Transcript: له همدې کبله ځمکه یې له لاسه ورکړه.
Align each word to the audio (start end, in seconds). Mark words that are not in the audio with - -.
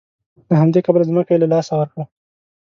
له 0.49 0.55
همدې 0.61 0.79
کبله 0.85 1.03
ځمکه 1.09 1.31
یې 1.33 1.41
له 1.41 1.47
لاسه 1.53 1.73
ورکړه. 1.75 2.05